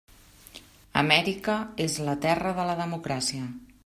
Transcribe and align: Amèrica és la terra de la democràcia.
Amèrica 1.01 1.57
és 1.87 1.97
la 2.07 2.15
terra 2.25 2.55
de 2.61 2.65
la 2.71 2.77
democràcia. 2.81 3.45